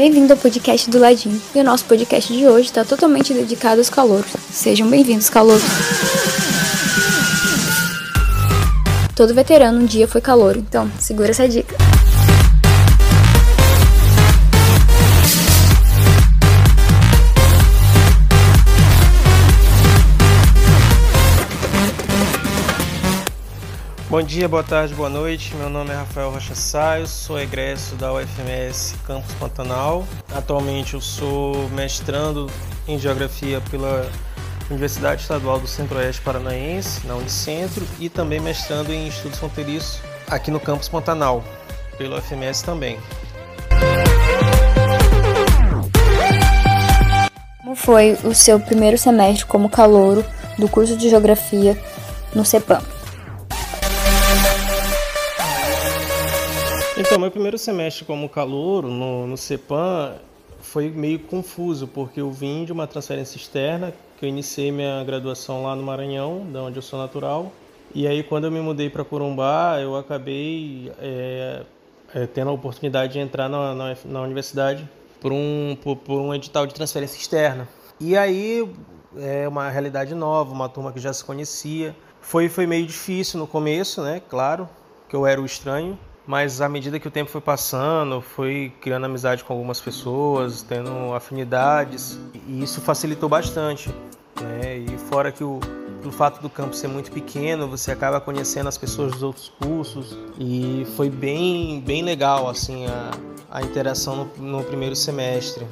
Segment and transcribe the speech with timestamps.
[0.00, 1.38] Bem-vindo ao podcast do Ladinho.
[1.54, 4.32] E o nosso podcast de hoje está totalmente dedicado aos calouros.
[4.50, 5.62] Sejam bem-vindos, calouros.
[9.14, 11.76] Todo veterano um dia foi calouro, então segura essa dica.
[24.20, 25.54] Bom dia, boa tarde, boa noite.
[25.54, 30.06] Meu nome é Rafael Rocha Saio, sou egresso da UFMS Campus Pantanal.
[30.34, 32.46] Atualmente eu sou mestrando
[32.86, 34.06] em Geografia pela
[34.68, 40.60] Universidade Estadual do Centro-Oeste Paranaense, na Unicentro, e também mestrando em Estudos Fronteiriços aqui no
[40.60, 41.42] Campus Pantanal,
[41.96, 43.00] pela UFMS também.
[47.62, 50.22] Como foi o seu primeiro semestre como calouro
[50.58, 51.74] do curso de Geografia
[52.34, 52.82] no CEPAM?
[57.10, 60.14] Então, meu primeiro semestre como calouro no, no CEPAM
[60.60, 65.64] foi meio confuso, porque eu vim de uma transferência externa, que eu iniciei minha graduação
[65.64, 67.50] lá no Maranhão, da onde eu sou natural.
[67.92, 71.62] E aí, quando eu me mudei para Corumbá, eu acabei é,
[72.14, 74.88] é, tendo a oportunidade de entrar na, na, na universidade
[75.20, 77.68] por um, por, por, um edital de transferência externa.
[77.98, 78.72] E aí,
[79.18, 81.92] é uma realidade nova, uma turma que já se conhecia.
[82.20, 84.22] Foi, foi meio difícil no começo, né?
[84.30, 84.68] Claro,
[85.08, 85.98] que eu era o estranho
[86.30, 91.12] mas à medida que o tempo foi passando, foi criando amizade com algumas pessoas, tendo
[91.12, 93.92] afinidades, e isso facilitou bastante.
[94.40, 94.78] Né?
[94.78, 95.58] E fora que o,
[96.00, 100.16] pelo fato do campo ser muito pequeno, você acaba conhecendo as pessoas dos outros cursos
[100.38, 103.10] e foi bem, bem legal assim a,
[103.50, 105.66] a interação no, no primeiro semestre.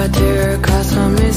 [0.00, 1.29] got tear cause I'm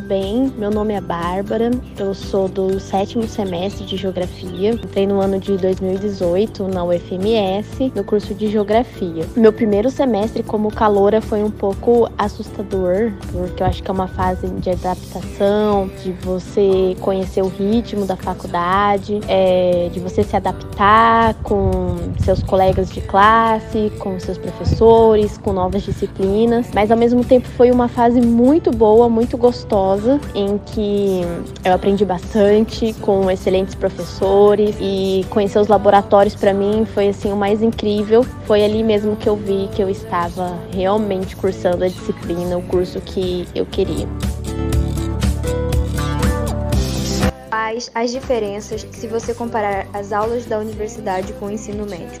[0.00, 0.52] bem?
[0.58, 4.70] Meu nome é Bárbara, eu sou do sétimo semestre de Geografia.
[4.70, 9.24] Entrei no ano de 2018 na UFMS, no curso de Geografia.
[9.36, 14.08] Meu primeiro semestre como caloura foi um pouco assustador, porque eu acho que é uma
[14.08, 21.34] fase de adaptação, de você conhecer o ritmo da faculdade, é, de você se adaptar
[21.42, 26.68] com seus colegas de classe, com seus professores, com novas disciplinas.
[26.74, 29.83] Mas ao mesmo tempo foi uma fase muito boa, muito gostosa
[30.34, 31.20] em que
[31.64, 37.36] eu aprendi bastante com excelentes professores e conhecer os laboratórios para mim foi assim o
[37.36, 38.24] mais incrível.
[38.46, 43.00] Foi ali mesmo que eu vi que eu estava realmente cursando a disciplina, o curso
[43.00, 44.08] que eu queria.
[47.50, 52.18] Quais as diferenças se você comparar as aulas da universidade com o ensino médio?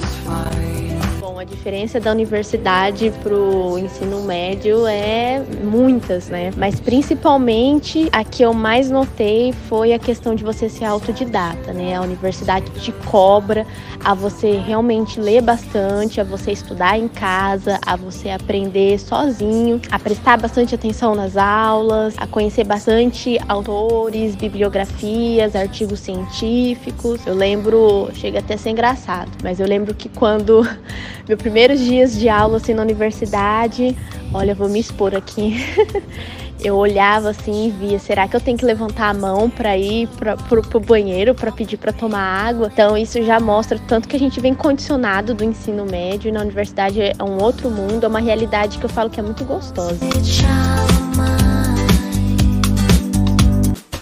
[1.24, 6.50] Bom, a diferença da universidade para o ensino médio é muitas, né?
[6.54, 11.96] Mas principalmente a que eu mais notei foi a questão de você ser autodidata, né?
[11.96, 13.66] A universidade te cobra
[14.04, 19.98] a você realmente ler bastante, a você estudar em casa, a você aprender sozinho, a
[19.98, 27.26] prestar bastante atenção nas aulas, a conhecer bastante autores, bibliografias, artigos científicos.
[27.26, 30.68] Eu lembro, chega até a ser engraçado, mas eu lembro que quando
[31.28, 33.96] meus primeiros dias de aula assim na universidade,
[34.32, 35.56] olha, vou me expor aqui.
[36.62, 40.08] eu olhava assim e via, será que eu tenho que levantar a mão para ir
[40.08, 42.70] para o banheiro para pedir para tomar água?
[42.72, 46.40] Então isso já mostra tanto que a gente vem condicionado do ensino médio e na
[46.40, 49.98] universidade é um outro mundo, é uma realidade que eu falo que é muito gostosa.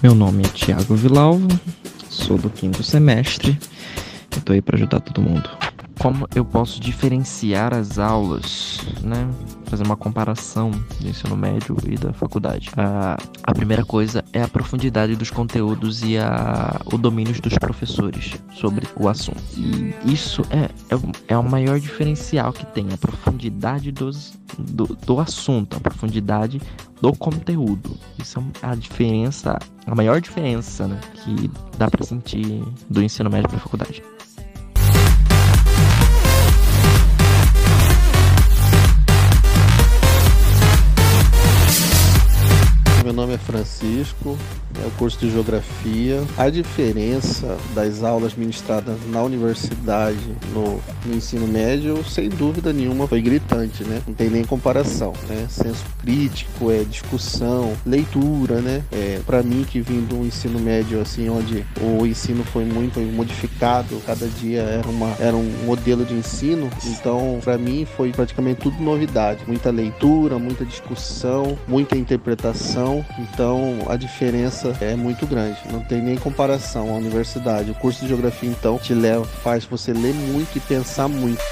[0.03, 1.49] Meu nome é Tiago Vilalvo,
[2.09, 3.57] sou do quinto semestre
[4.37, 5.62] e tô aí para ajudar todo mundo
[6.03, 9.31] como eu posso diferenciar as aulas, né?
[9.67, 12.71] Fazer uma comparação do ensino médio e da faculdade.
[12.77, 18.35] A, a primeira coisa é a profundidade dos conteúdos e a, o domínio dos professores
[18.53, 19.41] sobre o assunto.
[19.57, 20.99] E isso é, é,
[21.29, 26.61] é o maior diferencial que tem, a profundidade dos, do, do assunto, a profundidade
[27.01, 27.97] do conteúdo.
[28.19, 29.57] Isso é a diferença,
[29.87, 31.49] a maior diferença né, que
[31.79, 32.61] dá para sentir
[32.91, 34.03] do ensino médio para a faculdade.
[43.53, 44.39] Francisco,
[44.83, 46.25] é o curso de Geografia.
[46.39, 53.21] A diferença das aulas ministradas na universidade, no, no ensino médio, sem dúvida nenhuma, foi
[53.21, 54.01] gritante, né?
[54.07, 55.47] Não tem nem comparação, né?
[55.51, 58.83] Senso crítico, é discussão, leitura, né?
[58.91, 64.01] É, para mim que vim do ensino médio, assim, onde o ensino foi muito modificado,
[64.07, 68.83] cada dia era, uma, era um modelo de ensino, então para mim foi praticamente tudo
[68.83, 69.43] novidade.
[69.47, 73.42] Muita leitura, muita discussão, muita interpretação, então
[73.89, 77.71] a diferença é muito grande, não tem nem comparação à universidade.
[77.71, 81.43] O curso de geografia então te leva, faz você ler muito e pensar muito.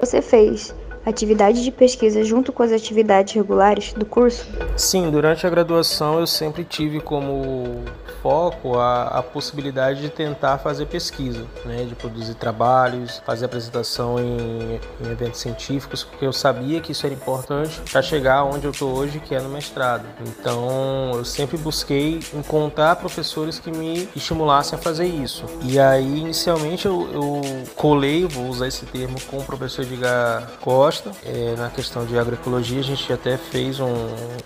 [0.00, 0.74] Você fez
[1.04, 4.46] atividade de pesquisa junto com as atividades regulares do curso?
[4.76, 7.82] Sim, durante a graduação eu sempre tive como
[8.24, 14.80] foco a, a possibilidade de tentar fazer pesquisa, né, de produzir trabalhos, fazer apresentação em,
[14.98, 18.96] em eventos científicos, porque eu sabia que isso era importante para chegar onde eu estou
[18.96, 20.06] hoje, que é no mestrado.
[20.26, 25.44] Então eu sempre busquei encontrar professores que me estimulassem a fazer isso.
[25.62, 27.42] E aí inicialmente eu, eu
[27.76, 32.80] colei, vou usar esse termo, com o professor Edgar Costa, é, na questão de agroecologia.
[32.80, 33.94] A gente até fez um,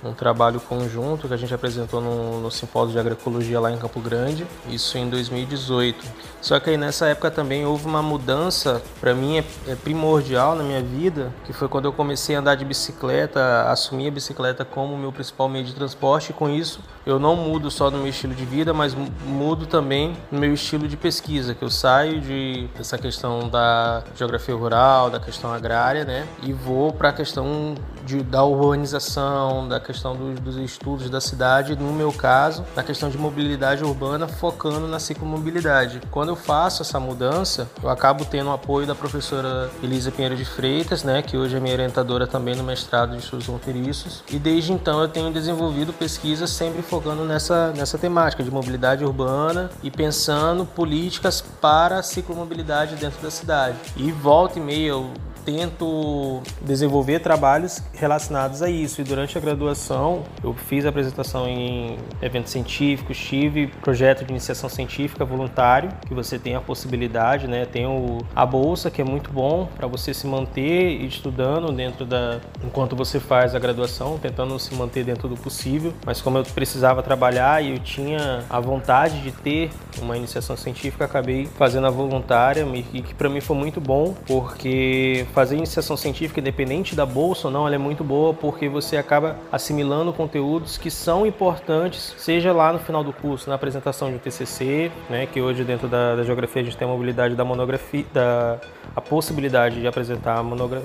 [0.03, 3.79] um trabalho conjunto que a gente apresentou no, no simpósio de agroecologia lá lá em
[3.79, 6.29] Campo Grande, isso em 2018.
[6.41, 10.63] Só que aí nessa época também houve uma mudança, para mim é, é, primordial na
[10.63, 14.97] minha vida, que foi quando eu comecei a andar de bicicleta, assumi a bicicleta como
[14.97, 18.35] meu principal meio de transporte, e com isso eu não mudo só no meu estilo
[18.35, 18.95] de vida, mas
[19.27, 24.55] mudo também no meu estilo de pesquisa, que eu saio de essa questão da geografia
[24.55, 27.75] rural, da questão agrária, né, e vou para a questão
[28.05, 33.11] de, da urbanização, da questão dos, dos estudos da cidade, no meu caso, na questão
[33.11, 36.01] de mobilidade urbana, focando na ciclomobilidade.
[36.11, 40.45] Quando eu faço essa mudança, eu acabo tendo o apoio da professora Elisa Pinheiro de
[40.45, 44.23] Freitas, né, que hoje é minha orientadora também no mestrado de estudos fronteiriços.
[44.31, 49.71] E desde então eu tenho desenvolvido pesquisas sempre focando nessa, nessa temática de mobilidade urbana
[49.83, 53.77] e pensando políticas para a ciclomobilidade dentro da cidade.
[53.97, 55.11] E volta e meia eu
[55.49, 59.01] tento desenvolver trabalhos relacionados a isso.
[59.01, 65.25] E durante a graduação, eu fiz apresentação em eventos científicos, tive projeto de iniciação científica
[65.25, 67.65] voluntário, que você tem a possibilidade, né?
[67.65, 72.41] Tem o, a bolsa, que é muito bom para você se manter estudando dentro da.
[72.63, 75.95] enquanto você faz a graduação, tentando se manter dentro do possível.
[76.05, 81.07] Mas como eu precisava trabalhar e eu tinha a vontade de ter uma iniciação científica,
[81.07, 86.41] acabei fazendo a voluntária e que para mim foi muito bom, porque fazer iniciação científica,
[86.41, 90.91] independente da bolsa ou não, ela é muito boa porque você acaba assimilando conteúdos que
[90.91, 95.41] são importantes, seja lá no final do curso, na apresentação de um TCC, né, que
[95.41, 98.59] hoje dentro da, da geografia a gente tem a mobilidade da monografia, da,
[98.97, 100.43] a possibilidade de apresentar, a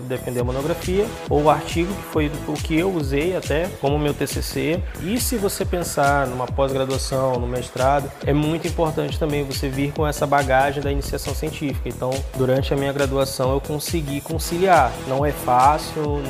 [0.07, 4.13] defender a monografia, ou o artigo, que foi o que eu usei até como meu
[4.13, 4.79] TCC.
[5.01, 10.05] E se você pensar numa pós-graduação, no mestrado, é muito importante também você vir com
[10.05, 11.89] essa bagagem da iniciação científica.
[11.89, 14.91] Então, durante a minha graduação, eu consegui conciliar.
[15.07, 16.21] Não é fácil,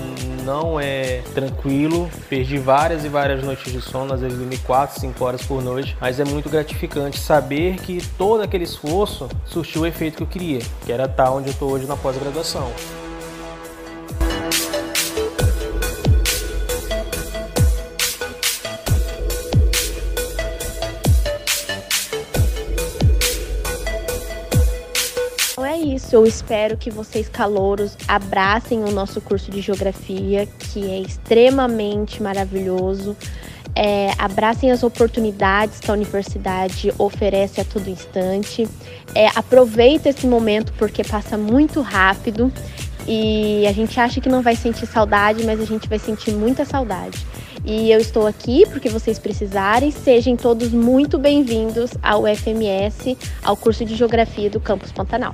[0.44, 2.08] não é tranquilo.
[2.30, 5.98] Perdi várias e várias noites de sono, às vezes dormi 4, 5 horas por noite,
[6.00, 10.60] mas é muito gratificante saber que todo aquele esforço surtiu o efeito que eu queria,
[10.86, 12.72] que era estar onde eu estou hoje na pós-graduação.
[25.94, 32.22] Isso, eu espero que vocês calouros abracem o nosso curso de geografia, que é extremamente
[32.22, 33.16] maravilhoso.
[33.76, 38.68] É, abracem as oportunidades que a universidade oferece a todo instante.
[39.16, 42.52] É, aproveita esse momento porque passa muito rápido
[43.08, 46.66] e a gente acha que não vai sentir saudade, mas a gente vai sentir muita
[46.66, 47.18] saudade.
[47.66, 49.90] E eu estou aqui porque vocês precisarem.
[49.90, 55.34] Sejam todos muito bem-vindos ao FMS, ao curso de Geografia do Campus Pantanal.